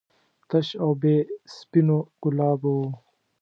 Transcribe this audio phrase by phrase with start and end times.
[0.49, 1.15] تش او بې
[1.55, 2.83] سپینو ګلابو و.